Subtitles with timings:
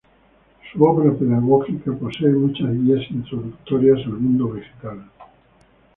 [0.73, 5.05] Su obra pedagógica posee muchas guías introductorias al mundo vegetal.